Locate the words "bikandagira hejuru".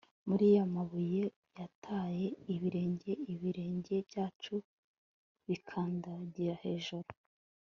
5.47-7.07